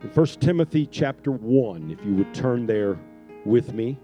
[0.00, 2.96] In 1 Timothy chapter 1, if you would turn there
[3.44, 3.98] with me.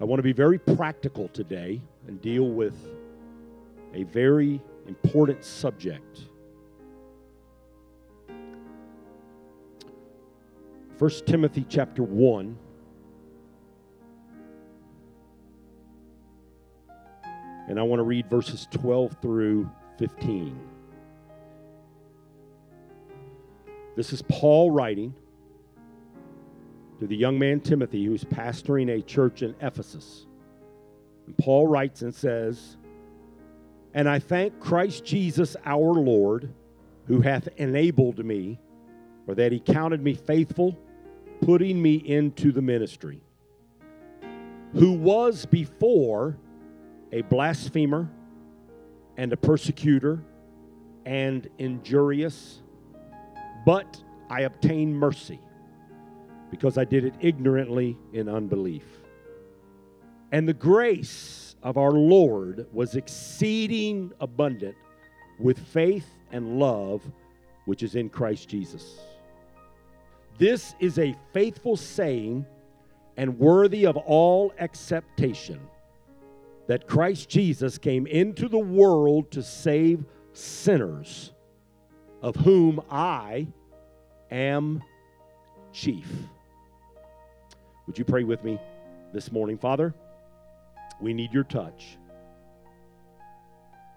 [0.00, 2.74] I want to be very practical today and deal with
[3.92, 6.20] a very important subject.
[10.98, 12.58] 1 Timothy chapter 1
[17.68, 20.77] and I want to read verses 12 through 15.
[23.98, 25.12] This is Paul writing
[27.00, 30.24] to the young man Timothy who's pastoring a church in Ephesus.
[31.26, 32.76] And Paul writes and says,
[33.94, 36.54] And I thank Christ Jesus our Lord,
[37.08, 38.60] who hath enabled me,
[39.26, 40.78] or that he counted me faithful,
[41.40, 43.20] putting me into the ministry,
[44.74, 46.36] who was before
[47.10, 48.08] a blasphemer
[49.16, 50.22] and a persecutor
[51.04, 52.62] and injurious,
[53.64, 55.40] but I obtained mercy
[56.50, 58.84] because I did it ignorantly in unbelief.
[60.32, 64.76] And the grace of our Lord was exceeding abundant
[65.38, 67.02] with faith and love
[67.64, 68.98] which is in Christ Jesus.
[70.38, 72.46] This is a faithful saying
[73.16, 75.60] and worthy of all acceptation
[76.68, 81.32] that Christ Jesus came into the world to save sinners,
[82.22, 83.46] of whom I
[84.30, 84.82] am
[85.72, 86.08] chief.
[87.86, 88.58] Would you pray with me
[89.12, 89.94] this morning, Father?
[91.00, 91.96] We need your touch.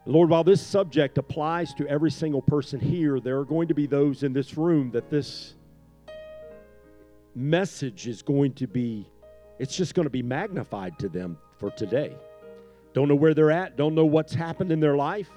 [0.05, 3.86] Lord, while this subject applies to every single person here, there are going to be
[3.86, 5.53] those in this room that this
[7.36, 9.08] message is going to be,
[9.59, 12.16] it's just going to be magnified to them for today.
[12.94, 15.30] Don't know where they're at, don't know what's happened in their life.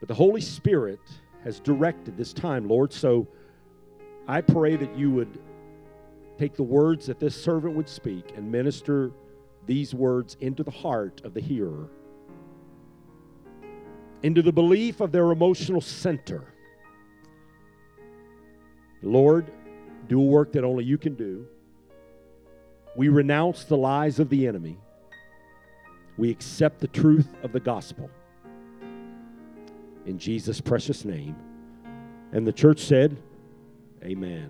[0.00, 1.00] But the Holy Spirit
[1.44, 2.92] has directed this time, Lord.
[2.92, 3.26] So
[4.26, 5.38] I pray that you would
[6.38, 9.12] take the words that this servant would speak and minister
[9.66, 11.88] these words into the heart of the hearer,
[14.22, 16.54] into the belief of their emotional center.
[19.02, 19.50] Lord,
[20.08, 21.46] do a work that only you can do.
[22.96, 24.78] We renounce the lies of the enemy
[26.18, 28.10] we accept the truth of the gospel.
[30.08, 31.36] In Jesus' precious name.
[32.32, 33.20] And the church said,
[34.02, 34.48] Amen.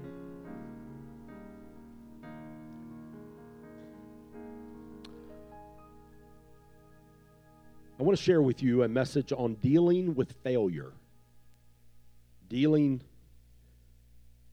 [7.98, 10.92] I want to share with you a message on dealing with failure.
[12.48, 13.02] Dealing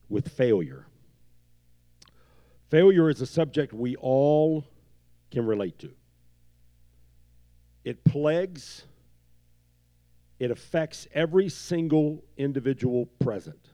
[0.08, 0.86] with failure.
[2.68, 4.64] Failure is a subject we all
[5.30, 5.92] can relate to.
[7.84, 8.82] It plagues,
[10.38, 13.70] it affects every single individual present.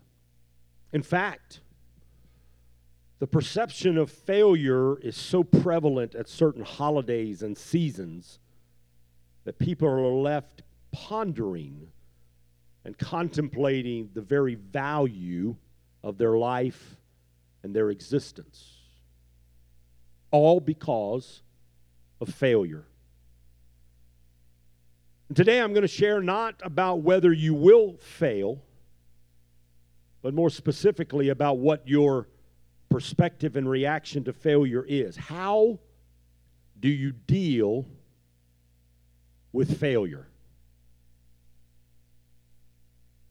[0.93, 1.61] In fact,
[3.19, 8.39] the perception of failure is so prevalent at certain holidays and seasons
[9.45, 10.63] that people are left
[10.93, 11.89] pondering
[12.85, 15.57] and contemplating the very value
[16.03, 16.97] of their life
[17.63, 18.79] and their existence.
[20.31, 21.43] All because
[22.21, 22.85] of failure.
[25.33, 28.61] And today I'm going to share not about whether you will fail,
[30.21, 32.29] but more specifically about what your
[32.91, 35.17] perspective and reaction to failure is.
[35.17, 35.79] How
[36.79, 37.87] do you deal
[39.55, 40.29] with failure?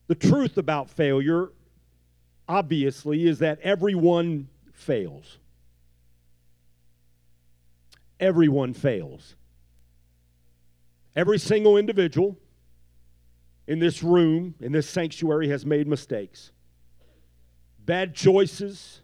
[0.08, 1.52] The truth about failure,
[2.50, 5.38] obviously, is that everyone fails.
[8.20, 9.36] Everyone fails.
[11.16, 12.38] Every single individual
[13.68, 16.52] in this room, in this sanctuary, has made mistakes.
[17.86, 19.02] Bad choices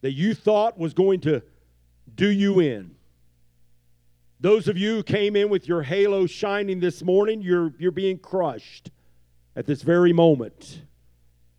[0.00, 1.42] that you thought was going to
[2.14, 2.96] do you in.
[4.40, 8.18] Those of you who came in with your halo shining this morning, you're, you're being
[8.18, 8.90] crushed
[9.54, 10.82] at this very moment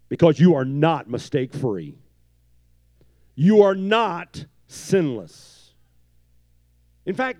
[0.09, 1.97] because you are not mistake free.
[3.35, 5.73] You are not sinless.
[7.05, 7.39] In fact,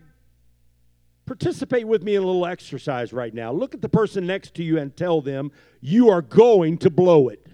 [1.32, 3.54] Participate with me in a little exercise right now.
[3.54, 7.30] Look at the person next to you and tell them, you are going to blow
[7.30, 7.48] it.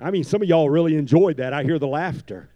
[0.00, 1.52] I mean, some of y'all really enjoyed that.
[1.52, 2.48] I hear the laughter.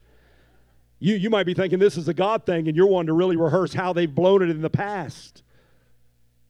[0.99, 3.37] You, you might be thinking this is a God thing, and you're wanting to really
[3.37, 5.43] rehearse how they've blown it in the past.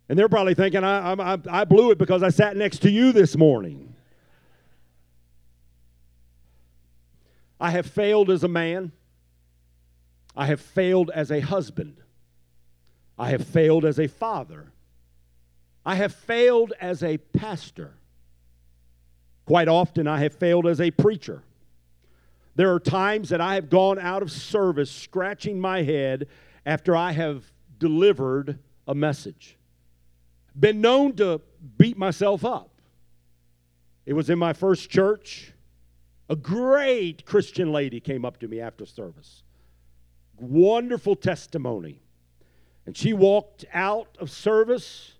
[0.08, 3.10] And they're probably thinking, I, I, I blew it because I sat next to you
[3.10, 3.89] this morning.
[7.60, 8.92] I have failed as a man.
[10.36, 11.98] I have failed as a husband.
[13.18, 14.72] I have failed as a father.
[15.84, 17.92] I have failed as a pastor.
[19.44, 21.42] Quite often, I have failed as a preacher.
[22.54, 26.28] There are times that I have gone out of service scratching my head
[26.64, 29.56] after I have delivered a message.
[30.58, 31.40] Been known to
[31.78, 32.70] beat myself up.
[34.06, 35.52] It was in my first church.
[36.30, 39.42] A great Christian lady came up to me after service.
[40.38, 42.00] Wonderful testimony.
[42.86, 45.14] And she walked out of service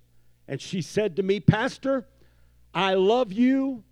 [0.47, 2.07] and she said to me, Pastor,
[2.73, 3.83] I love you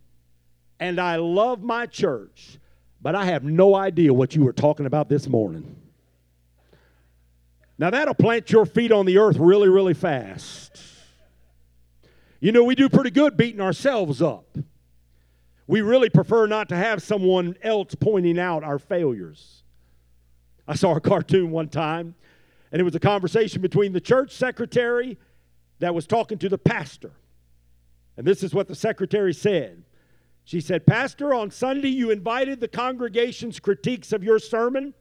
[0.78, 2.60] and I love my church,
[3.02, 5.74] but I have no idea what you were talking about this morning.
[7.78, 10.80] Now, that'll plant your feet on the earth really, really fast.
[12.38, 14.56] You know, we do pretty good beating ourselves up.
[15.68, 19.62] We really prefer not to have someone else pointing out our failures.
[20.66, 22.14] I saw a cartoon one time,
[22.72, 25.18] and it was a conversation between the church secretary
[25.78, 27.12] that was talking to the pastor.
[28.16, 29.84] And this is what the secretary said.
[30.44, 34.94] She said, Pastor, on Sunday you invited the congregation's critiques of your sermon.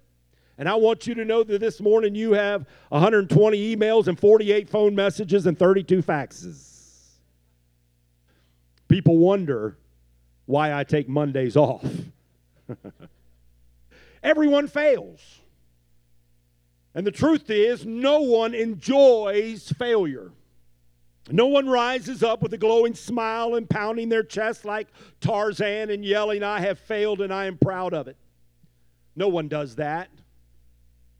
[0.57, 4.67] And I want you to know that this morning you have 120 emails and 48
[4.67, 6.73] phone messages and 32 faxes.
[8.89, 9.77] People wonder
[10.47, 11.85] why I take Mondays off.
[14.23, 15.41] Everyone fails.
[16.95, 20.31] And the truth is, no one enjoys failure.
[21.29, 24.87] No one rises up with a glowing smile and pounding their chest like
[25.19, 28.17] Tarzan and yelling, I have failed and I am proud of it.
[29.15, 30.09] No one does that.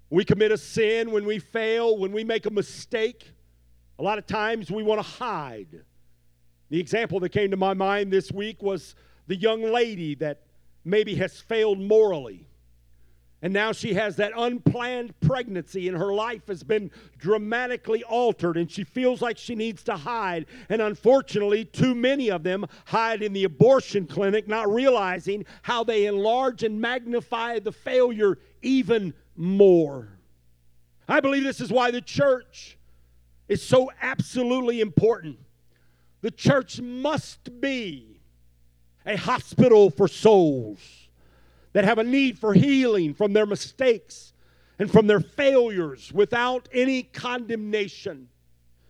[0.09, 3.31] We commit a sin when we fail, when we make a mistake.
[4.00, 5.81] A lot of times we want to hide.
[6.69, 8.95] The example that came to my mind this week was
[9.27, 10.41] the young lady that
[10.83, 12.47] maybe has failed morally.
[13.41, 16.89] And now she has that unplanned pregnancy, and her life has been
[17.19, 20.47] dramatically altered, and she feels like she needs to hide.
[20.69, 26.07] And unfortunately, too many of them hide in the abortion clinic, not realizing how they
[26.07, 30.09] enlarge and magnify the failure even more.
[31.07, 32.77] I believe this is why the church
[33.47, 35.38] is so absolutely important.
[36.21, 38.17] The church must be
[39.07, 41.07] a hospital for souls
[41.74, 44.33] that have a need for healing from their mistakes
[44.80, 48.27] and from their failures without any condemnation.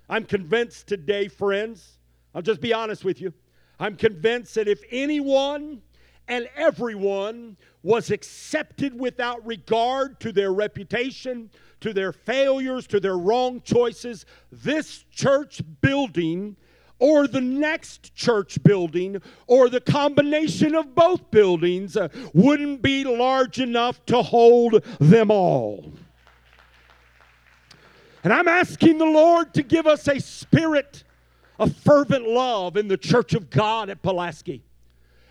[0.10, 2.00] I'm convinced today, friends,
[2.34, 3.32] I'll just be honest with you.
[3.80, 5.82] I'm convinced that if anyone
[6.28, 11.50] and everyone was accepted without regard to their reputation,
[11.82, 16.58] to their failures, to their wrong choices, this church building
[17.00, 23.60] or the next church building or the combination of both buildings uh, wouldn't be large
[23.60, 25.92] enough to hold them all.
[28.24, 31.04] And I'm asking the Lord to give us a spirit
[31.60, 34.64] of fervent love in the church of God at Pulaski,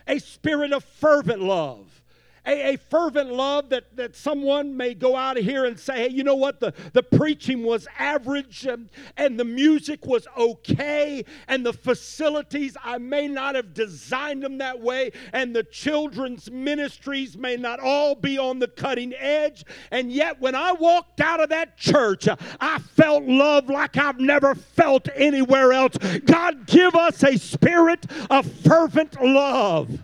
[0.06, 2.02] a spirit of fervent love
[2.46, 6.10] a, a fervent love that, that someone may go out of here and say, hey,
[6.10, 6.60] you know what?
[6.60, 12.98] The, the preaching was average and, and the music was okay and the facilities, I
[12.98, 18.38] may not have designed them that way and the children's ministries may not all be
[18.38, 19.64] on the cutting edge.
[19.90, 22.28] And yet, when I walked out of that church,
[22.60, 25.96] I felt love like I've never felt anywhere else.
[26.24, 30.00] God, give us a spirit of fervent love.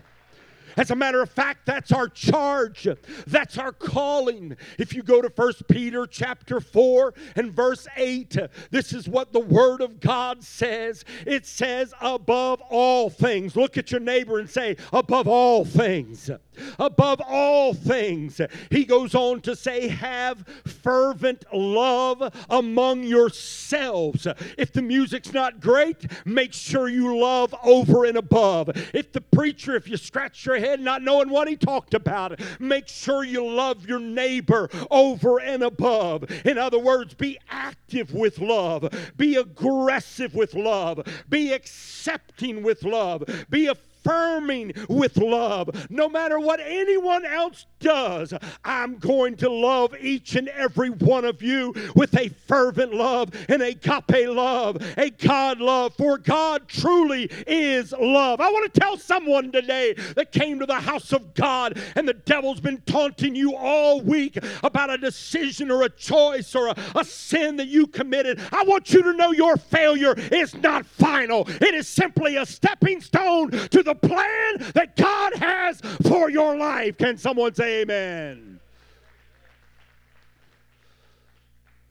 [0.77, 2.87] As a matter of fact, that's our charge.
[3.27, 4.57] That's our calling.
[4.77, 8.37] If you go to First Peter chapter 4 and verse 8,
[8.71, 11.05] this is what the word of God says.
[11.25, 13.55] It says above all things.
[13.55, 16.29] Look at your neighbor and say above all things.
[16.79, 18.39] Above all things.
[18.69, 24.27] He goes on to say have fervent love among yourselves.
[24.57, 28.69] If the music's not great, make sure you love over and above.
[28.93, 32.39] If the preacher if you scratch your head not knowing what he talked about.
[32.59, 36.25] Make sure you love your neighbor over and above.
[36.45, 43.23] In other words, be active with love, be aggressive with love, be accepting with love,
[43.49, 45.89] be a affirming with love.
[45.89, 48.33] No matter what anyone else does,
[48.63, 53.61] I'm going to love each and every one of you with a fervent love, an
[53.61, 58.39] agape love, a God love, for God truly is love.
[58.41, 62.13] I want to tell someone today that came to the house of God and the
[62.13, 67.05] devil's been taunting you all week about a decision or a choice or a, a
[67.05, 68.39] sin that you committed.
[68.51, 73.01] I want you to know your failure is not final, it is simply a stepping
[73.01, 76.97] stone to the the plan that God has for your life.
[76.97, 78.59] Can someone say amen?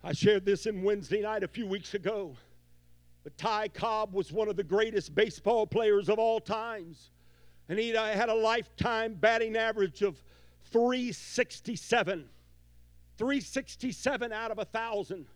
[0.05, 2.37] I shared this in Wednesday night a few weeks ago.
[3.23, 7.11] But Ty Cobb was one of the greatest baseball players of all times.
[7.69, 10.21] And he uh, had a lifetime batting average of
[10.73, 12.29] 367.
[13.17, 15.27] 367 out of a thousand.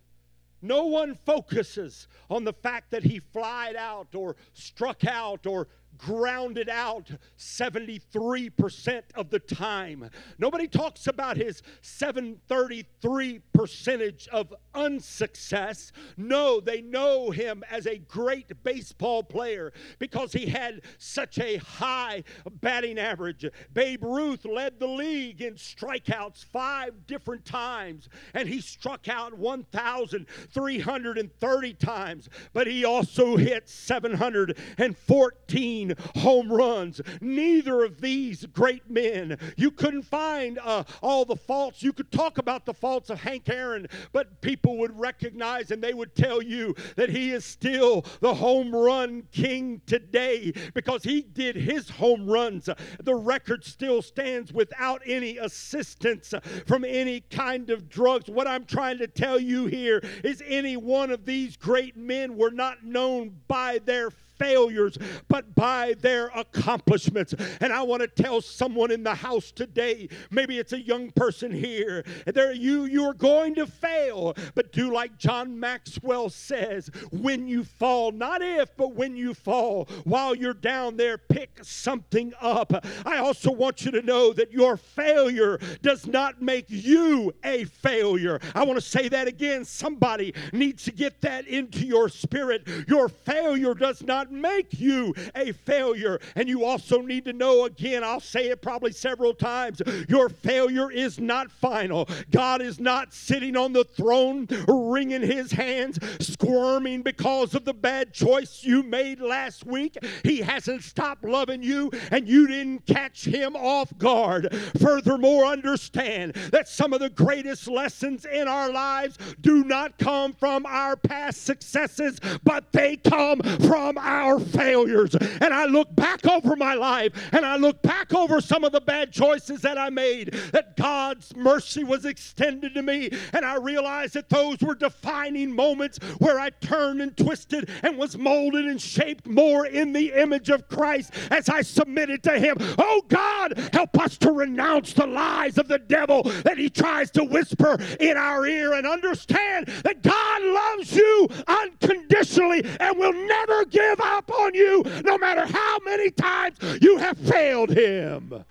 [0.63, 5.69] No one focuses on the fact that he flied out or struck out or
[5.99, 10.11] grounded out 73% of the time.
[10.39, 15.93] Nobody talks about his 733 percentage of unsuccess.
[16.17, 22.25] No, they know him as a great baseball player because he had such a high
[22.61, 23.47] batting average.
[23.73, 31.75] Babe Ruth led the league in strikeouts five different times, and he struck out 1,330
[31.75, 35.86] times, but he also hit 714
[36.17, 37.01] home runs.
[37.21, 41.83] Neither of these great men, you couldn't find uh, all the faults.
[41.83, 45.95] You could talk about the faults of Hank Aaron, but people would recognize and they
[45.95, 51.57] would tell you that he is still the home run king today because he did
[51.57, 52.69] his home runs.
[53.03, 56.35] The record still stands without any assistance
[56.67, 58.29] from any kind of drugs.
[58.29, 62.51] What I'm trying to tell you here is any one of these great men were
[62.51, 67.35] not known by their failures, but by their accomplishments.
[67.61, 71.53] And I want to tell someone in the house today, maybe it's a young person
[71.53, 77.65] here, there you you're going to fail, but do like John Maxwell says, when you
[77.65, 82.85] fall, not if, but when you fall, while you're down there, pick something up.
[83.05, 88.41] I also want you to know that your failure does not make you a failure.
[88.55, 89.65] I want to say that again.
[89.65, 92.67] Somebody needs to get that into your spirit.
[92.89, 96.21] Your failure does not not make you a failure.
[96.35, 100.91] And you also need to know again, I'll say it probably several times your failure
[100.91, 102.09] is not final.
[102.31, 108.13] God is not sitting on the throne wringing his hands, squirming because of the bad
[108.13, 109.97] choice you made last week.
[110.23, 114.55] He hasn't stopped loving you, and you didn't catch him off guard.
[114.81, 120.67] Furthermore, understand that some of the greatest lessons in our lives do not come from
[120.67, 125.15] our past successes, but they come from our our failures.
[125.15, 128.81] And I look back over my life and I look back over some of the
[128.81, 133.11] bad choices that I made, that God's mercy was extended to me.
[133.33, 138.17] And I realized that those were defining moments where I turned and twisted and was
[138.17, 142.57] molded and shaped more in the image of Christ as I submitted to Him.
[142.79, 147.25] Oh God, help us to renounce the lies of the devil that he tries to
[147.25, 154.01] whisper in our ear and understand that God loves you unconditionally and will never give
[154.07, 158.45] up on you no matter how many times you have failed him.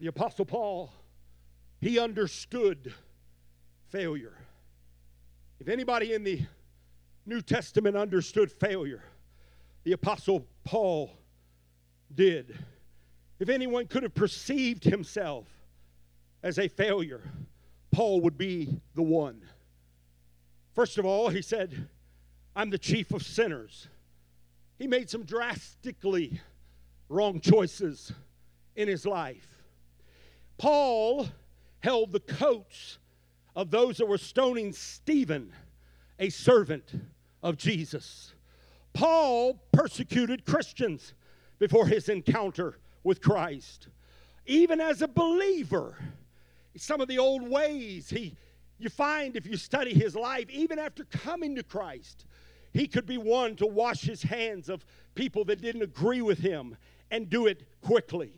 [0.00, 0.92] The Apostle Paul,
[1.80, 2.92] he understood
[3.88, 4.36] failure.
[5.60, 6.42] If anybody in the
[7.26, 9.02] New Testament understood failure,
[9.84, 11.10] the Apostle Paul
[12.14, 12.58] did.
[13.38, 15.46] If anyone could have perceived himself
[16.42, 17.22] as a failure,
[17.90, 19.40] Paul would be the one.
[20.74, 21.88] First of all, he said,
[22.56, 23.88] I'm the chief of sinners.
[24.76, 26.40] He made some drastically
[27.08, 28.12] wrong choices
[28.74, 29.62] in his life.
[30.58, 31.28] Paul
[31.80, 32.98] held the coats
[33.54, 35.52] of those that were stoning Stephen,
[36.18, 36.92] a servant
[37.42, 38.32] of Jesus.
[38.92, 41.14] Paul persecuted Christians
[41.58, 43.88] before his encounter with Christ.
[44.46, 45.96] Even as a believer,
[46.76, 48.34] some of the old ways he
[48.78, 52.26] you find if you study his life, even after coming to Christ,
[52.72, 56.76] he could be one to wash his hands of people that didn't agree with him
[57.10, 58.32] and do it quickly.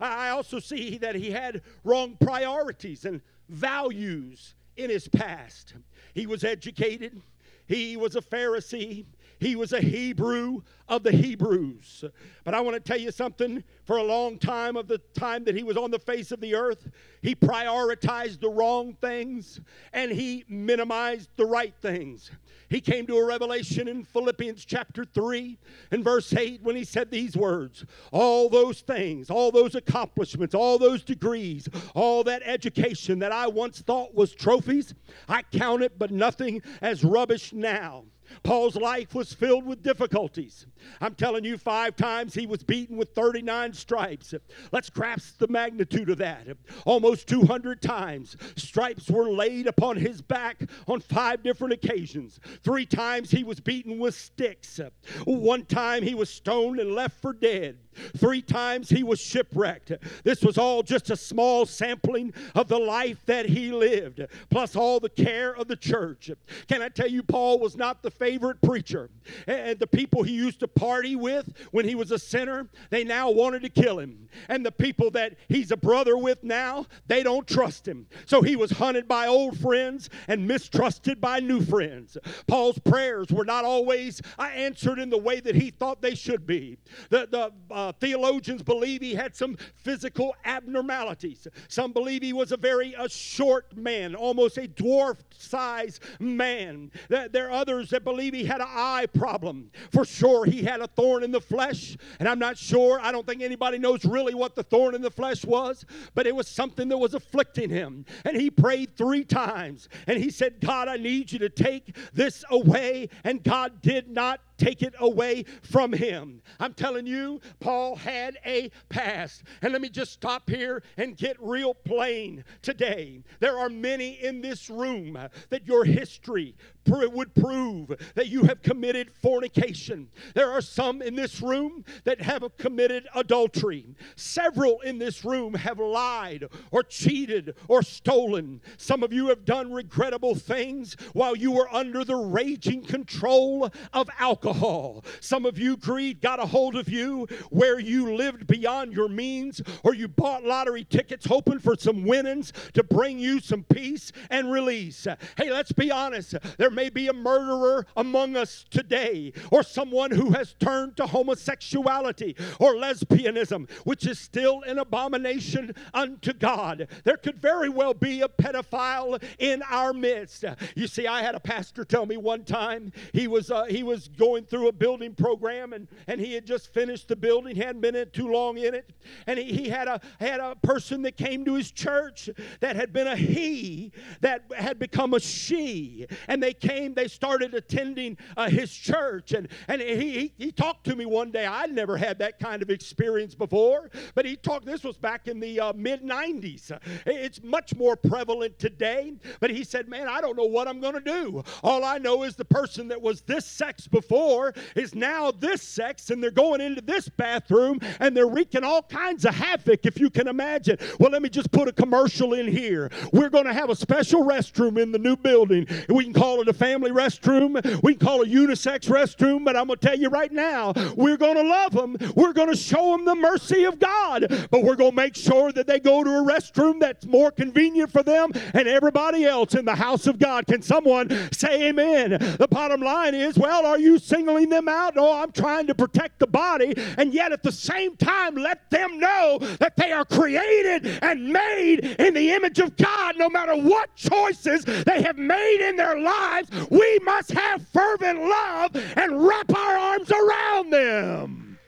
[0.00, 5.74] I also see that he had wrong priorities and values in his past.
[6.14, 7.20] He was educated,
[7.66, 9.04] he was a Pharisee,
[9.38, 12.04] he was a Hebrew of the Hebrews.
[12.44, 13.62] But I want to tell you something.
[13.84, 16.54] For a long time of the time that he was on the face of the
[16.54, 16.88] earth,
[17.22, 19.60] he prioritized the wrong things
[19.92, 22.30] and he minimized the right things.
[22.68, 25.56] He came to a revelation in Philippians chapter 3
[25.92, 30.78] and verse 8 when he said these words All those things, all those accomplishments, all
[30.78, 34.94] those degrees, all that education that I once thought was trophies,
[35.28, 38.04] I count it but nothing as rubbish now
[38.42, 40.66] Paul's life was filled with difficulties.
[41.00, 44.34] I'm telling you, five times he was beaten with 39 stripes.
[44.72, 46.46] Let's grasp the magnitude of that.
[46.84, 52.40] Almost 200 times, stripes were laid upon his back on five different occasions.
[52.62, 54.80] Three times he was beaten with sticks.
[55.24, 57.78] One time he was stoned and left for dead.
[58.16, 59.92] Three times he was shipwrecked.
[60.24, 65.00] This was all just a small sampling of the life that he lived, plus all
[65.00, 66.30] the care of the church.
[66.68, 69.10] Can I tell you, Paul was not the favorite preacher.
[69.46, 73.30] And the people he used to party with when he was a sinner, they now
[73.30, 74.28] wanted to kill him.
[74.48, 78.06] And the people that he's a brother with now, they don't trust him.
[78.26, 82.16] So he was hunted by old friends and mistrusted by new friends.
[82.46, 86.46] Paul's prayers were not always uh, answered in the way that he thought they should
[86.46, 86.78] be.
[87.10, 91.46] The, the uh, Uh, theologians believe he had some physical abnormalities.
[91.68, 96.90] Some believe he was a very a short man, almost a dwarf size man.
[97.08, 99.70] There are others that believe he had an eye problem.
[99.92, 102.98] For sure, he had a thorn in the flesh, and I'm not sure.
[103.00, 105.84] I don't think anybody knows really what the thorn in the flesh was,
[106.16, 108.04] but it was something that was afflicting him.
[108.24, 112.44] And he prayed three times, and he said, God, I need you to take this
[112.50, 113.10] away.
[113.22, 116.42] And God did not take it away from him.
[116.60, 119.42] I'm telling you, Paul had a past.
[119.62, 123.22] And let me just stop here and get real plain today.
[123.40, 125.18] There are many in this room
[125.50, 126.54] that your history
[126.88, 130.08] would prove that you have committed fornication.
[130.34, 133.86] There are some in this room that have committed adultery.
[134.14, 138.60] Several in this room have lied or cheated or stolen.
[138.76, 144.08] Some of you have done regrettable things while you were under the raging control of
[144.18, 145.04] alcohol.
[145.20, 149.60] Some of you, greed got a hold of you where you lived beyond your means,
[149.82, 154.50] or you bought lottery tickets hoping for some winnings to bring you some peace and
[154.50, 155.06] release.
[155.36, 156.34] Hey, let's be honest.
[156.58, 162.36] There may be a murderer among us today, or someone who has turned to homosexuality
[162.60, 166.86] or lesbianism, which is still an abomination unto God.
[167.02, 170.44] There could very well be a pedophile in our midst.
[170.76, 174.08] You see, I had a pastor tell me one time he was uh, he was
[174.08, 177.96] going through a building program and, and he had just finished the building, hadn't been
[177.96, 178.90] in too long in it.
[179.26, 182.28] And he, he had, a, had a person that came to his church
[182.60, 186.06] that had been a he that had become a she.
[186.28, 189.32] And they came, they started attending uh, his church.
[189.32, 191.46] And, and he, he, he talked to me one day.
[191.46, 195.40] I'd never had that kind of experience before, but he talked, this was back in
[195.40, 196.76] the uh, mid 90s.
[197.04, 200.94] It's much more prevalent today, but he said, Man, I don't know what I'm going
[200.94, 201.42] to do.
[201.62, 205.62] All I know is the person that was this sex before before is now this
[205.62, 209.98] sex, and they're going into this bathroom and they're wreaking all kinds of havoc, if
[209.98, 210.78] you can imagine.
[210.98, 212.90] Well, let me just put a commercial in here.
[213.12, 215.66] We're going to have a special restroom in the new building.
[215.88, 219.66] We can call it a family restroom, we can call a unisex restroom, but I'm
[219.66, 221.96] going to tell you right now, we're going to love them.
[222.14, 225.52] We're going to show them the mercy of God, but we're going to make sure
[225.52, 229.64] that they go to a restroom that's more convenient for them and everybody else in
[229.64, 230.46] the house of God.
[230.46, 232.10] Can someone say amen?
[232.38, 234.96] The bottom line is, well, are you singling them out.
[234.96, 236.74] No, I'm trying to protect the body.
[236.96, 241.96] And yet at the same time, let them know that they are created and made
[241.98, 243.16] in the image of God.
[243.18, 248.76] No matter what choices they have made in their lives, we must have fervent love
[248.96, 251.58] and wrap our arms around them.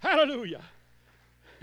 [0.00, 0.62] Hallelujah.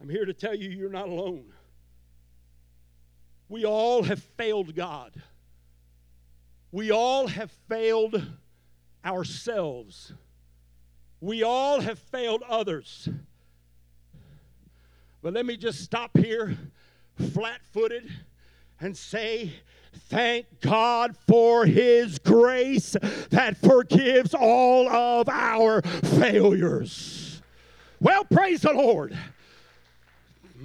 [0.00, 1.44] I'm here to tell you you're not alone.
[3.48, 5.12] We all have failed God.
[6.72, 8.22] We all have failed
[9.04, 10.12] ourselves.
[11.20, 13.08] We all have failed others.
[15.22, 16.56] But let me just stop here,
[17.18, 18.10] flat footed,
[18.80, 19.52] and say,
[20.08, 22.96] Thank God for His grace
[23.30, 27.42] that forgives all of our failures.
[28.00, 29.16] Well, praise the Lord.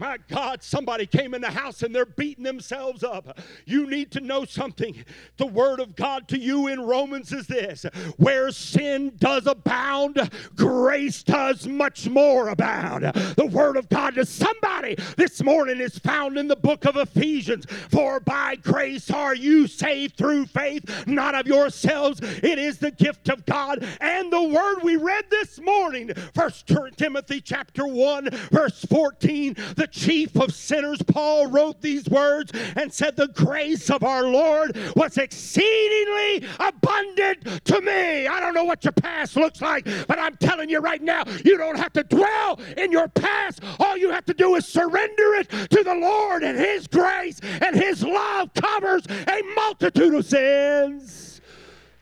[0.01, 3.37] My God, somebody came in the house and they're beating themselves up.
[3.67, 5.05] You need to know something.
[5.37, 7.85] The word of God to you in Romans is this
[8.17, 13.13] where sin does abound, grace does much more abound.
[13.13, 17.67] The word of God to somebody this morning is found in the book of Ephesians.
[17.91, 22.21] For by grace are you saved through faith, not of yourselves.
[22.23, 23.85] It is the gift of God.
[24.01, 30.35] And the word we read this morning, First Timothy chapter 1, verse 14 the chief
[30.35, 36.47] of sinners, Paul wrote these words and said, The grace of our Lord was exceedingly
[36.59, 38.27] abundant to me.
[38.27, 41.57] I don't know what your past looks like, but I'm telling you right now, you
[41.57, 43.61] don't have to dwell in your past.
[43.79, 47.75] All you have to do is surrender it to the Lord, and His grace and
[47.75, 51.41] His love covers a multitude of sins.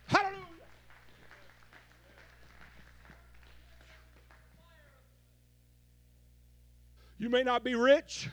[0.07, 0.39] Hallelujah.
[7.19, 8.29] You may not be rich,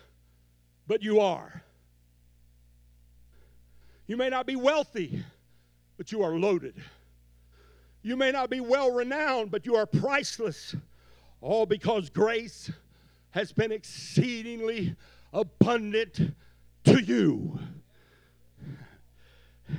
[0.86, 1.62] but you are.
[4.06, 5.24] You may not be wealthy,
[5.96, 6.76] but you are loaded.
[8.02, 10.76] You may not be well renowned, but you are priceless.
[11.40, 12.70] All because grace
[13.32, 14.94] has been exceedingly
[15.32, 16.20] abundant
[16.84, 17.58] to you.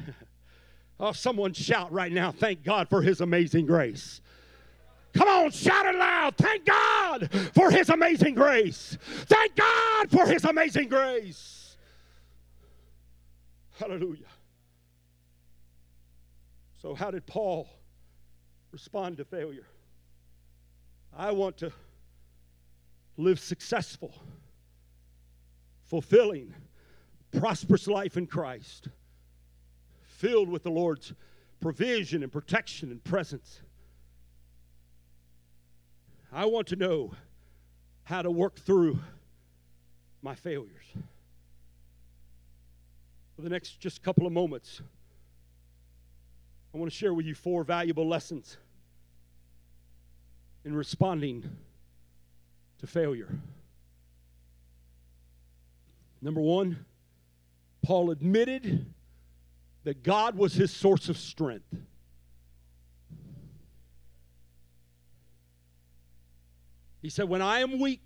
[0.99, 4.19] Oh, someone shout right now, thank God for his amazing grace.
[5.17, 6.37] Come on, shout it loud.
[6.37, 8.97] Thank God for his amazing grace.
[9.01, 11.75] Thank God for his amazing grace.
[13.79, 14.25] Hallelujah.
[16.81, 17.67] So, how did Paul
[18.71, 19.65] respond to failure?
[21.15, 21.71] I want to
[23.17, 24.13] live successful,
[25.85, 26.53] fulfilling,
[27.31, 28.89] prosperous life in Christ,
[30.03, 31.13] filled with the Lord's
[31.59, 33.61] provision and protection and presence.
[36.31, 37.13] I want to know
[38.03, 38.99] how to work through
[40.21, 40.85] my failures.
[43.35, 44.81] For the next just couple of moments,
[46.73, 48.57] I want to share with you four valuable lessons
[50.65, 51.49] in responding
[52.79, 53.29] to failure.
[56.21, 56.85] Number one,
[57.81, 58.85] Paul admitted
[59.83, 61.73] that God was his source of strength.
[67.07, 68.05] He said, When I am weak,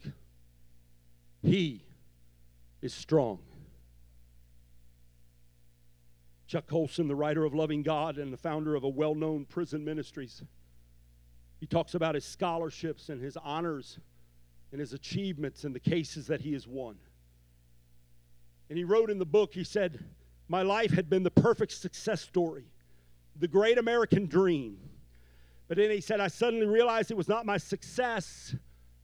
[1.42, 1.82] he
[2.84, 3.40] is strong.
[6.46, 9.84] Chuck Colson, the writer of Loving God and the founder of a well known prison
[9.84, 10.44] ministries,
[11.60, 13.98] he talks about his scholarships and his honors
[14.72, 16.96] and his achievements and the cases that he has won.
[18.70, 20.06] And he wrote in the book, he said,
[20.48, 22.66] My life had been the perfect success story,
[23.36, 24.78] the great American dream.
[25.68, 28.54] But then he said, I suddenly realized it was not my success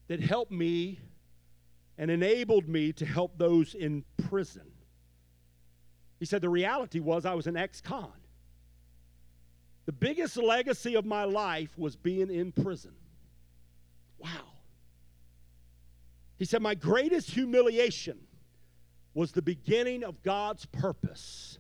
[0.07, 0.99] that helped me
[1.97, 4.71] and enabled me to help those in prison.
[6.19, 8.11] He said, The reality was I was an ex con.
[9.85, 12.93] The biggest legacy of my life was being in prison.
[14.17, 14.29] Wow.
[16.37, 18.19] He said, My greatest humiliation
[19.13, 21.57] was the beginning of God's purpose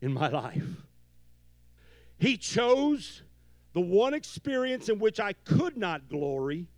[0.00, 0.66] in my life.
[2.18, 3.22] He chose
[3.72, 6.68] the one experience in which I could not glory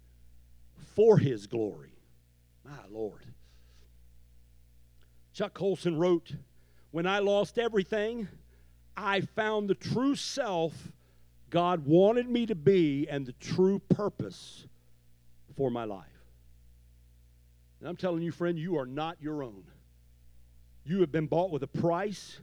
[0.95, 1.93] for his glory.
[2.65, 3.25] My Lord.
[5.33, 6.33] Chuck Colson wrote,
[6.93, 8.29] When I lost everything,
[8.97, 10.73] I found the true self
[11.51, 14.67] God wanted me to be and the true purpose
[15.57, 16.07] for my life.
[17.81, 19.65] And I'm telling you, friend, you are not your own.
[20.85, 22.41] You have been bought with a price,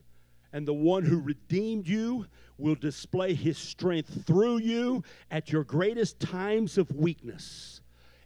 [0.53, 2.25] and the one who redeemed you
[2.57, 7.81] will display his strength through you at your greatest times of weakness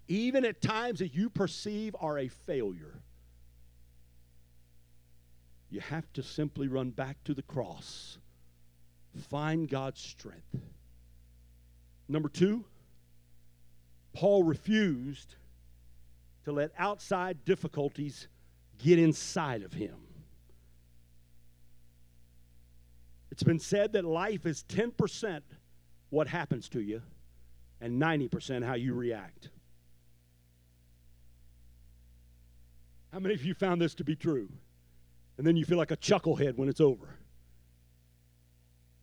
[0.07, 3.01] even at times that you perceive are a failure.
[5.69, 8.17] You have to simply run back to the cross,
[9.29, 10.55] find God's strength.
[12.07, 12.65] Number two,
[14.13, 15.35] Paul refused
[16.45, 18.27] to let outside difficulties
[18.77, 19.95] get inside of him.
[23.31, 25.41] It's been said that life is 10%
[26.09, 27.01] what happens to you
[27.81, 29.49] and 90% how you react.
[33.15, 34.49] How many of you found this to be true?
[35.37, 37.17] And then you feel like a chucklehead when it's over.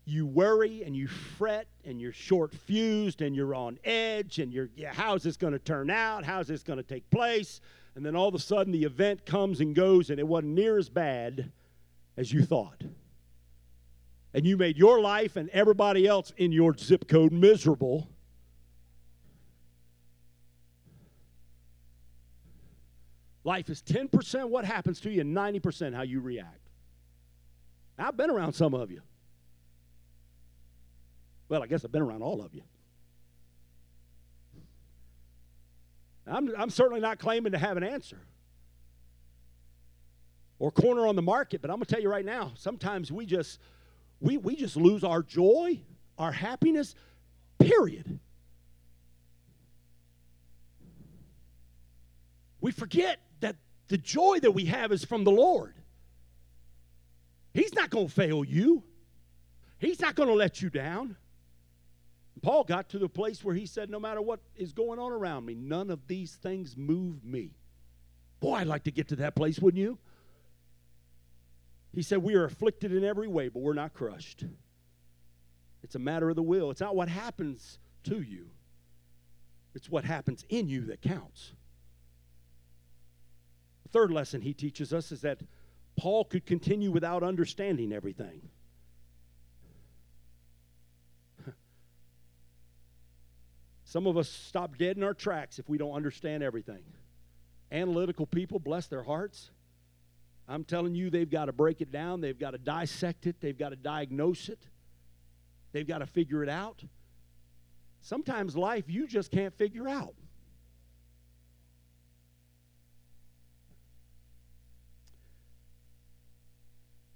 [0.05, 4.69] You worry and you fret and you're short fused and you're on edge and you're,
[4.77, 6.27] yeah, how's this going to turn out?
[6.27, 7.63] How's this going to take place?
[7.95, 10.77] And then all of a sudden the event comes and goes and it wasn't near
[10.77, 11.51] as bad
[12.19, 12.85] as you thought.
[14.35, 18.11] And you made your life and everybody else in your zip code miserable
[23.45, 26.71] Life is 10% what happens to you and 90% how you react.
[27.99, 29.03] I've been around some of you.
[31.49, 32.63] Well, I guess I've been around all of you.
[36.27, 38.21] I'm, I'm certainly not claiming to have an answer
[40.59, 43.27] or corner on the market, but I'm going to tell you right now, sometimes we
[43.27, 43.59] just
[44.21, 45.81] we, we just lose our joy,
[46.17, 46.95] our happiness,
[47.59, 48.21] period.
[52.61, 53.19] We forget
[53.93, 55.75] the joy that we have is from the Lord.
[57.53, 58.83] He's not going to fail you,
[59.79, 61.17] He's not going to let you down.
[62.41, 65.45] Paul got to the place where he said, No matter what is going on around
[65.45, 67.51] me, none of these things move me.
[68.41, 69.99] Boy, I'd like to get to that place, wouldn't you?
[71.93, 74.45] He said, We are afflicted in every way, but we're not crushed.
[75.83, 76.71] It's a matter of the will.
[76.71, 78.47] It's not what happens to you,
[79.75, 81.53] it's what happens in you that counts
[83.93, 85.41] third lesson he teaches us is that
[85.97, 88.49] Paul could continue without understanding everything.
[93.85, 96.83] Some of us stop dead in our tracks if we don't understand everything.
[97.71, 99.51] Analytical people, bless their hearts.
[100.49, 102.23] I'm telling you, they've got to break it down.
[102.23, 103.37] They've got to dissect it.
[103.41, 104.67] They've got to diagnose it.
[105.73, 106.83] They've got to figure it out.
[108.01, 110.15] Sometimes life you just can't figure out.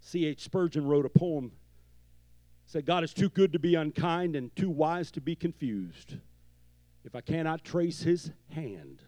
[0.07, 0.40] C.H.
[0.40, 1.51] Spurgeon wrote a poem
[2.66, 6.14] said God is too good to be unkind and too wise to be confused.
[7.05, 9.03] If I cannot trace his hand,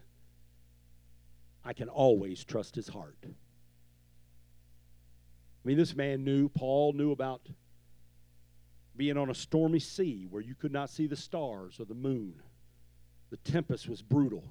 [1.63, 3.17] I can always trust his heart.
[3.23, 3.27] I
[5.63, 7.47] mean, this man knew, Paul knew about
[8.95, 12.41] being on a stormy sea where you could not see the stars or the moon.
[13.29, 14.43] The tempest was brutal.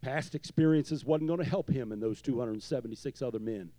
[0.00, 3.72] Past experiences wasn't going to help him and those 276 other men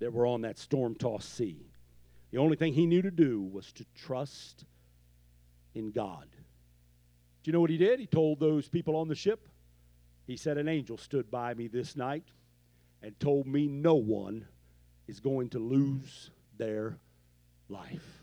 [0.00, 1.70] that were on that storm tossed sea.
[2.32, 4.64] The only thing he knew to do was to trust
[5.74, 6.26] in God.
[7.42, 8.00] Do you know what he did?
[8.00, 9.48] He told those people on the ship,
[10.26, 12.24] he said, An angel stood by me this night
[13.02, 14.46] and told me no one
[15.08, 16.98] is going to lose their
[17.68, 18.19] life.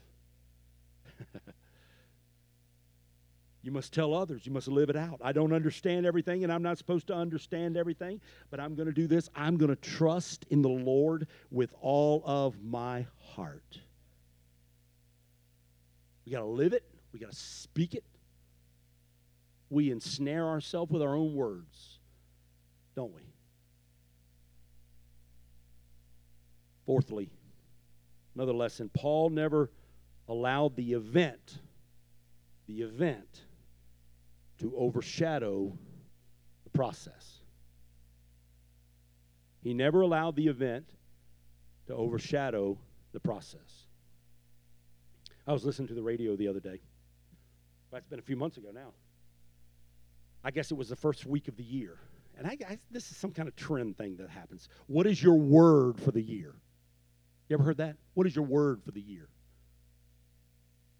[3.67, 4.45] You must tell others.
[4.45, 5.19] You must live it out.
[5.21, 8.93] I don't understand everything, and I'm not supposed to understand everything, but I'm going to
[8.93, 9.29] do this.
[9.35, 13.81] I'm going to trust in the Lord with all of my heart.
[16.25, 18.05] We got to live it, we got to speak it,
[19.69, 21.99] we ensnare ourselves with our own words,
[22.95, 23.33] don't we?
[26.85, 27.29] Fourthly,
[28.33, 29.69] another lesson Paul never
[30.29, 31.59] allowed the event,
[32.65, 33.41] the event,
[34.59, 35.77] to overshadow
[36.63, 37.39] the process.
[39.61, 40.85] He never allowed the event
[41.87, 42.77] to overshadow
[43.11, 43.85] the process.
[45.45, 46.81] I was listening to the radio the other day.
[47.91, 48.93] That's been a few months ago now.
[50.43, 51.97] I guess it was the first week of the year.
[52.37, 54.69] And I, I, this is some kind of trend thing that happens.
[54.87, 56.53] What is your word for the year?
[57.49, 57.95] You ever heard that?
[58.13, 59.29] What is your word for the year?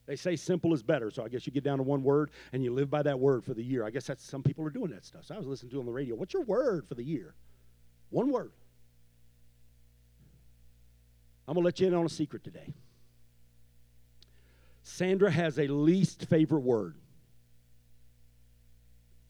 [0.08, 2.64] They say simple is better, so I guess you get down to one word and
[2.64, 3.86] you live by that word for the year.
[3.86, 5.26] I guess that's some people are doing that stuff.
[5.26, 6.16] So I was listening to on the radio.
[6.16, 7.36] What's your word for the year?
[8.10, 8.52] One word.
[11.46, 12.74] I'm to let you in on a secret today.
[14.84, 16.96] Sandra has a least favorite word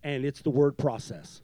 [0.03, 1.41] and it's the word process.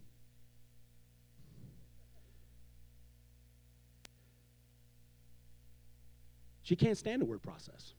[6.62, 7.94] She can't stand the word process.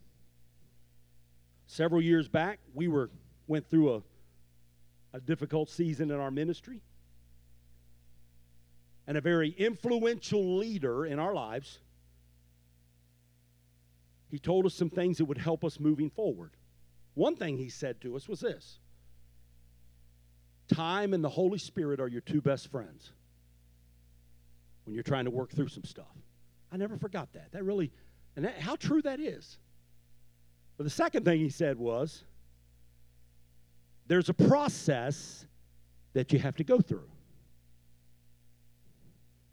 [1.66, 3.10] Several years back, we were
[3.46, 4.02] went through a,
[5.12, 6.80] a difficult season in our ministry.
[9.06, 11.78] And a very influential leader in our lives,
[14.30, 16.52] he told us some things that would help us moving forward.
[17.14, 18.78] One thing he said to us was this
[20.68, 23.12] Time and the Holy Spirit are your two best friends
[24.84, 26.06] when you're trying to work through some stuff.
[26.72, 27.52] I never forgot that.
[27.52, 27.92] That really,
[28.36, 29.58] and that, how true that is.
[30.76, 32.24] But the second thing he said was
[34.06, 35.46] there's a process
[36.12, 37.08] that you have to go through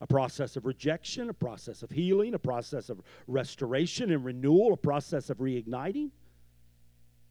[0.02, 4.78] a process of rejection, a process of healing, a process of restoration and renewal, a
[4.78, 6.10] process of reigniting.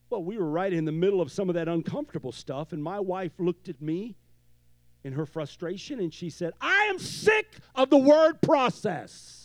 [0.09, 3.01] Well, we were right in the middle of some of that uncomfortable stuff, and my
[3.01, 4.17] wife looked at me
[5.03, 9.40] in her frustration and she said, I am sick of the word process.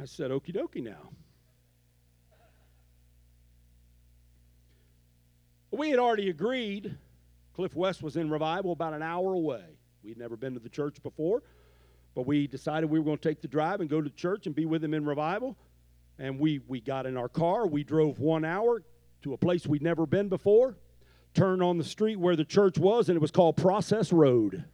[0.00, 1.10] I said, Okie dokie now.
[5.70, 6.96] We had already agreed.
[7.54, 9.64] Cliff West was in revival about an hour away.
[10.02, 11.42] We'd never been to the church before.
[12.14, 14.54] But we decided we were going to take the drive and go to church and
[14.54, 15.56] be with him in revival.
[16.18, 17.66] And we, we got in our car.
[17.66, 18.82] We drove one hour
[19.22, 20.76] to a place we'd never been before,
[21.34, 24.64] turned on the street where the church was, and it was called Process Road.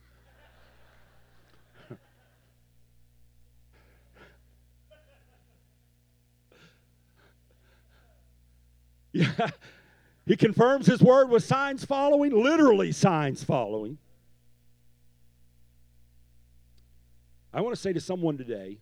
[9.12, 9.51] Yeah.
[10.25, 13.98] He confirms his word with signs following, literally signs following.
[17.53, 18.79] I want to say to someone today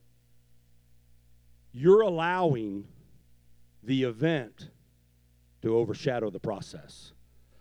[1.73, 2.85] you're allowing
[3.83, 4.69] the event
[5.63, 7.13] to overshadow the process.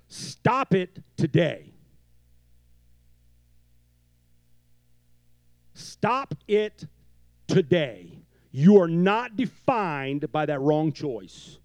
[0.08, 1.72] Stop it today.
[5.74, 6.86] Stop it
[7.48, 8.20] today.
[8.52, 11.59] You are not defined by that wrong choice.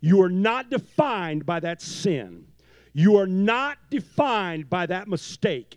[0.00, 2.46] You are not defined by that sin.
[2.92, 5.76] You are not defined by that mistake.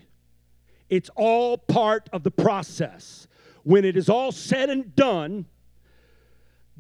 [0.90, 3.28] It's all part of the process.
[3.64, 5.46] When it is all said and done,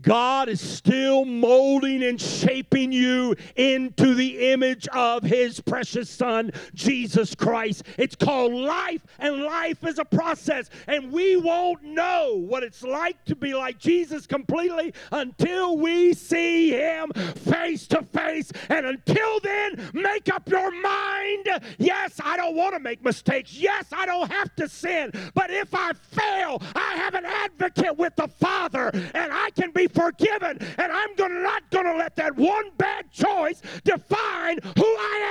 [0.01, 7.35] God is still molding and shaping you into the image of His precious Son, Jesus
[7.35, 7.83] Christ.
[7.97, 10.69] It's called life, and life is a process.
[10.87, 16.71] And we won't know what it's like to be like Jesus completely until we see
[16.71, 18.51] Him face to face.
[18.69, 23.53] And until then, make up your mind yes, I don't want to make mistakes.
[23.53, 25.11] Yes, I don't have to sin.
[25.33, 29.87] But if I fail, I have an advocate with the Father, and I can be
[29.89, 35.21] forgiven, and I'm gonna, not going to let that one bad choice define who I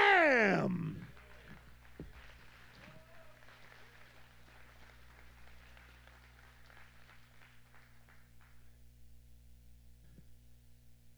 [0.53, 0.97] am.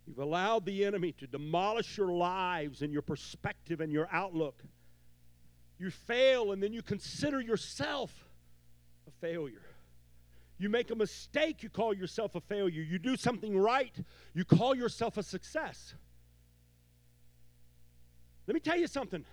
[0.06, 4.60] You've allowed the enemy to demolish your lives and your perspective and your outlook.
[5.78, 8.12] You fail, and then you consider yourself
[9.06, 9.69] a failure.
[10.60, 12.82] You make a mistake, you call yourself a failure.
[12.82, 13.94] You do something right,
[14.34, 15.94] you call yourself a success.
[18.46, 19.24] Let me tell you something.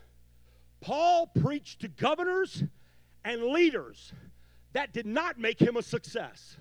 [0.79, 2.63] Paul preached to governors
[3.25, 4.13] and leaders
[4.71, 6.55] that did not make him a success.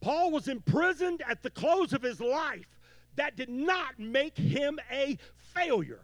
[0.00, 2.78] Paul was imprisoned at the close of his life.
[3.16, 5.18] That did not make him a
[5.54, 6.00] failure.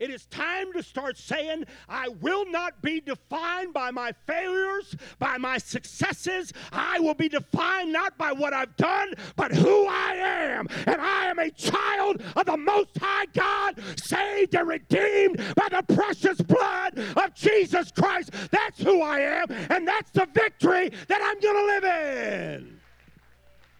[0.00, 5.36] It is time to start saying, I will not be defined by my failures, by
[5.36, 6.54] my successes.
[6.72, 10.68] I will be defined not by what I've done, but who I am.
[10.86, 15.94] And I am a child of the Most High God, saved and redeemed by the
[15.94, 18.30] precious blood of Jesus Christ.
[18.50, 22.80] That's who I am, and that's the victory that I'm going to live in.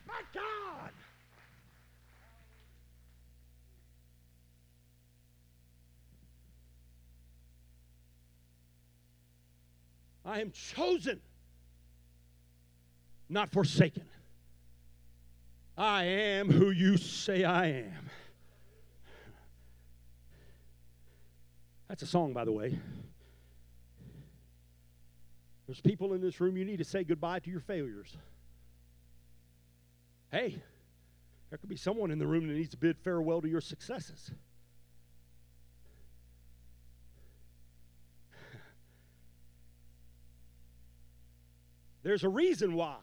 [0.06, 0.69] My God.
[10.31, 11.21] I am chosen,
[13.29, 14.05] not forsaken.
[15.77, 18.11] I am who you say I am.
[21.88, 22.79] That's a song, by the way.
[25.66, 28.16] There's people in this room, you need to say goodbye to your failures.
[30.31, 30.62] Hey,
[31.49, 34.31] there could be someone in the room that needs to bid farewell to your successes.
[42.03, 42.99] There's a reason why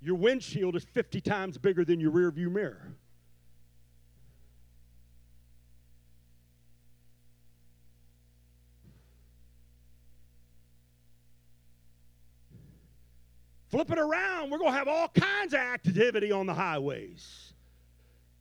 [0.00, 2.94] your windshield is 50 times bigger than your rear view mirror.
[13.74, 17.54] Flip it around, we're going to have all kinds of activity on the highways.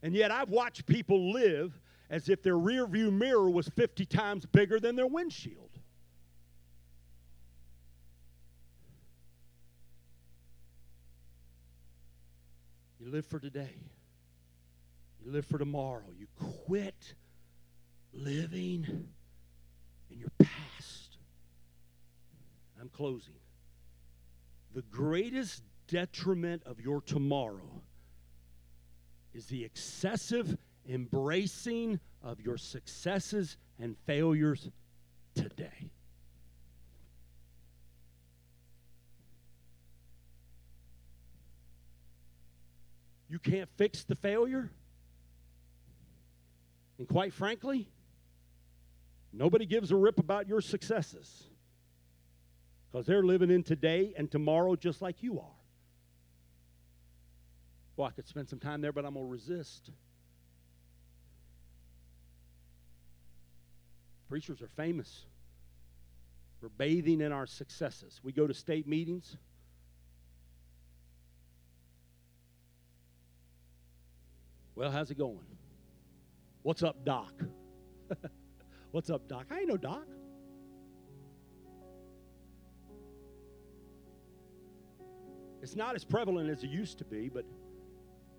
[0.04, 1.74] And yet, I've watched people live
[2.12, 5.73] as if their rear view mirror was 50 times bigger than their windshield.
[13.04, 13.76] You live for today.
[15.26, 16.06] You live for tomorrow.
[16.18, 16.28] You
[16.66, 17.16] quit
[18.14, 18.88] living
[20.10, 21.18] in your past.
[22.80, 23.34] I'm closing.
[24.74, 27.82] The greatest detriment of your tomorrow
[29.34, 30.56] is the excessive
[30.88, 34.70] embracing of your successes and failures
[35.36, 35.83] today.
[43.34, 44.70] You can't fix the failure.
[47.00, 47.88] And quite frankly,
[49.34, 51.46] nobody gives a rip about your successes
[52.92, 55.58] because they're living in today and tomorrow just like you are.
[57.98, 59.90] Well, I could spend some time there, but I'm going to resist.
[64.30, 65.26] Preachers are famous
[66.60, 68.22] for bathing in our successes.
[68.22, 69.38] We go to state meetings.
[74.76, 75.46] Well, how's it going?
[76.64, 77.32] What's up, Doc?
[78.92, 79.46] What's up, Doc?
[79.52, 80.08] I ain't no Doc.
[85.62, 87.46] It's not as prevalent as it used to be, but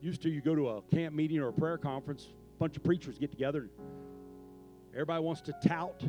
[0.01, 2.83] used to you go to a camp meeting or a prayer conference, a bunch of
[2.83, 6.03] preachers get together, and everybody wants to tout,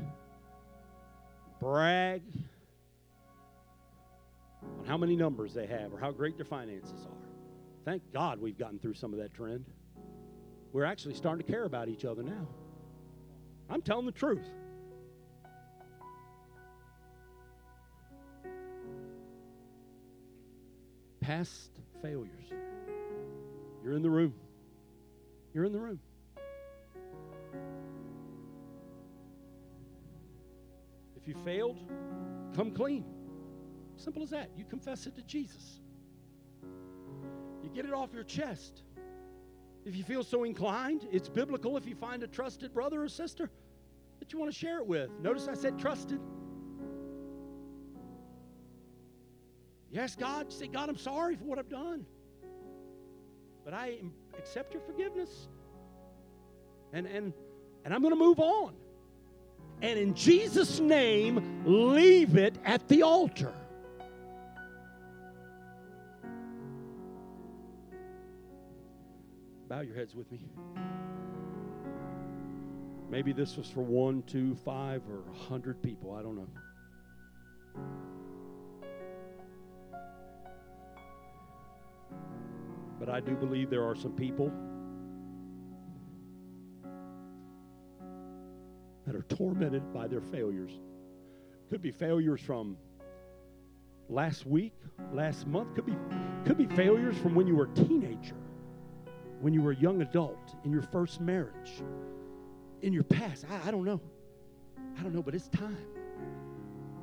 [1.60, 2.24] brag
[4.80, 7.30] on how many numbers they have or how great their finances are.
[7.86, 9.66] Thank God we've gotten through some of that trend
[10.76, 12.50] we're actually starting to care about each other now.
[13.70, 14.46] I'm telling the truth.
[21.22, 21.72] Past
[22.02, 22.52] failures.
[23.86, 24.34] You're in the room.
[25.54, 26.02] You're in the room.
[31.16, 31.80] If you failed,
[32.54, 33.06] come clean.
[33.96, 34.50] Simple as that.
[34.58, 35.80] You confess it to Jesus.
[37.64, 38.85] You Get it off your chest.
[39.86, 43.52] If you feel so inclined, it's biblical if you find a trusted brother or sister
[44.20, 45.12] that you want to share it with.
[45.22, 46.20] Notice I said trusted.
[49.92, 52.06] Yes, God, say, God, I'm sorry for what I've done.
[53.64, 54.00] But I
[54.38, 55.48] accept your forgiveness.
[56.92, 57.32] And, and,
[57.86, 58.74] and I'm going to move on.
[59.82, 63.54] And in Jesus' name, leave it at the altar.
[69.76, 70.40] Bow your heads with me.
[73.10, 76.16] Maybe this was for one, two, five, or a hundred people.
[76.16, 76.48] I don't know.
[82.98, 84.50] But I do believe there are some people
[89.06, 90.72] that are tormented by their failures.
[91.70, 92.78] Could be failures from
[94.08, 94.72] last week,
[95.12, 95.98] last month, could be
[96.46, 98.38] could be failures from when you were a teenager,
[99.46, 101.84] when you were a young adult, in your first marriage,
[102.82, 103.46] in your past.
[103.48, 104.02] I, I don't know.
[104.98, 105.78] I don't know, but it's time.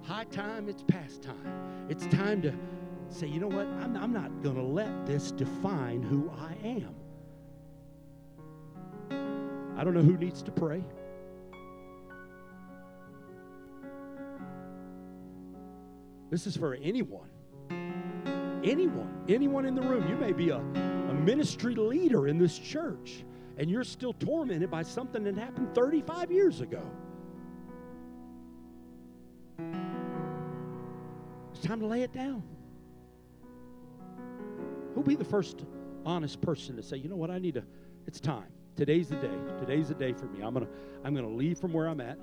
[0.02, 1.86] High time, it's past time.
[1.88, 2.52] It's time to
[3.10, 3.68] say, you know what?
[3.68, 6.96] I'm, I'm not going to let this define who I am.
[9.78, 10.82] I don't know who needs to pray.
[16.28, 17.28] This is for anyone.
[18.64, 19.24] Anyone.
[19.28, 20.08] Anyone in the room.
[20.08, 20.91] You may be a, a
[21.22, 23.24] ministry leader in this church
[23.58, 26.82] and you're still tormented by something that happened 35 years ago.
[31.52, 32.42] It's time to lay it down.
[34.94, 35.64] Who'll be the first
[36.04, 37.64] honest person to say, you know what, I need to,
[38.06, 38.48] it's time.
[38.76, 39.30] Today's the day.
[39.60, 40.42] Today's the day for me.
[40.42, 40.68] I'm gonna,
[41.04, 42.18] I'm gonna leave from where I'm at.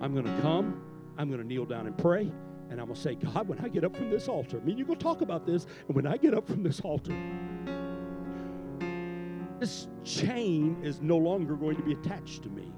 [0.00, 0.82] I'm to come,
[1.16, 2.30] I'm to kneel down and pray,
[2.70, 4.76] and I'm going to say, God, when I get up from this altar, I mean,
[4.78, 7.14] you're going to talk about this, and when I get up from this altar,
[9.60, 12.72] this chain is no longer going to be attached to me.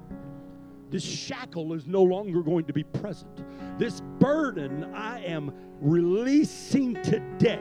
[0.89, 3.43] This shackle is no longer going to be present.
[3.77, 7.59] This burden I am releasing today.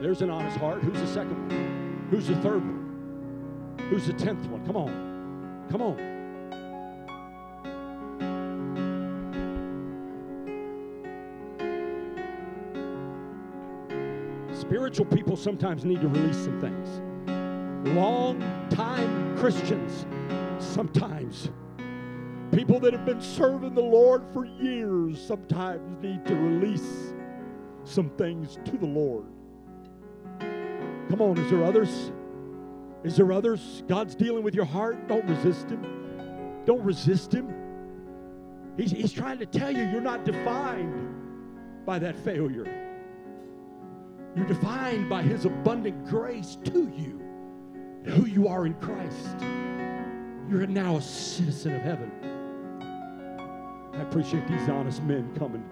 [0.00, 0.82] There's an honest heart.
[0.82, 2.08] Who's the second one?
[2.10, 3.76] Who's the third one?
[3.90, 4.64] Who's the tenth one?
[4.66, 5.66] Come on.
[5.70, 6.17] Come on.
[14.88, 17.02] Spiritual people sometimes need to release some things.
[17.94, 20.06] Long time Christians
[20.58, 21.50] sometimes.
[22.52, 27.12] People that have been serving the Lord for years sometimes need to release
[27.84, 29.26] some things to the Lord.
[31.10, 32.10] Come on, is there others?
[33.04, 33.82] Is there others?
[33.88, 35.06] God's dealing with your heart.
[35.06, 36.62] Don't resist Him.
[36.64, 37.52] Don't resist Him.
[38.78, 42.77] He's, he's trying to tell you you're not defined by that failure.
[44.38, 47.20] You're defined by His abundant grace to you,
[48.04, 49.40] who you are in Christ.
[50.48, 52.12] You're now a citizen of heaven.
[53.94, 55.68] I appreciate these honest men coming.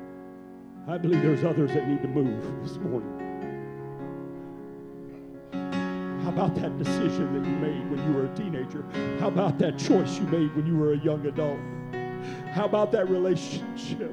[0.88, 3.12] I believe there's others that need to move this morning.
[6.24, 8.84] How about that decision that you made when you were a teenager?
[9.20, 11.60] How about that choice you made when you were a young adult?
[12.52, 14.12] How about that relationship?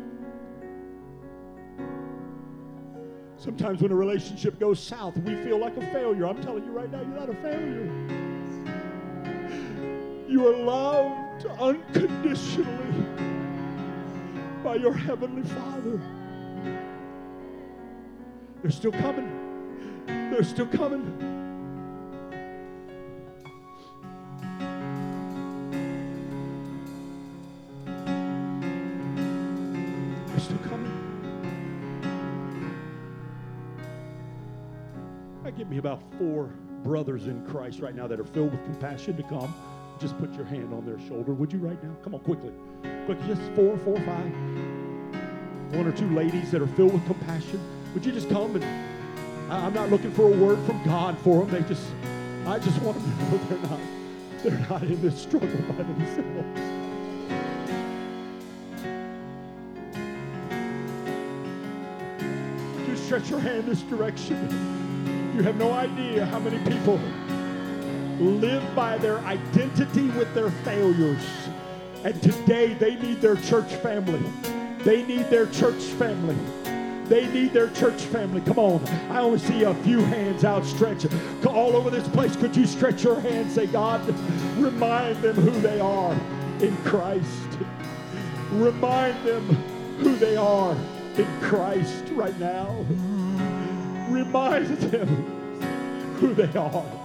[3.44, 6.28] Sometimes when a relationship goes south, we feel like a failure.
[6.28, 7.92] I'm telling you right now, you're not a failure.
[10.30, 13.06] You are loved unconditionally
[14.64, 16.00] by your Heavenly Father.
[18.62, 20.06] They're still coming.
[20.08, 21.43] They're still coming.
[35.58, 36.50] Me about four
[36.84, 39.54] brothers in Christ right now that are filled with compassion to come.
[40.00, 41.96] Just put your hand on their shoulder, would you, right now?
[42.04, 42.52] Come on, quickly.
[43.06, 44.34] Quick, just four, four, five.
[45.72, 47.60] One or two ladies that are filled with compassion.
[47.94, 48.64] Would you just come and
[49.50, 51.52] I'm not looking for a word from God for them.
[51.52, 51.88] They just,
[52.46, 53.80] I just want them to know they're not,
[54.44, 56.60] they're not in this struggle by themselves.
[62.88, 64.83] Just stretch your hand this direction.
[65.34, 67.00] You have no idea how many people
[68.20, 71.26] live by their identity with their failures.
[72.04, 74.22] And today they need their church family.
[74.84, 76.38] They need their church family.
[77.06, 78.42] They need their church family.
[78.42, 78.88] Come on.
[79.10, 81.08] I only see a few hands outstretched
[81.48, 82.36] all over this place.
[82.36, 83.52] Could you stretch your hand?
[83.52, 84.08] Say, God,
[84.60, 86.14] remind them who they are
[86.62, 87.58] in Christ.
[88.52, 89.46] Remind them
[89.98, 90.78] who they are
[91.18, 92.86] in Christ right now.
[94.14, 95.08] Remind them
[96.20, 97.03] who they are.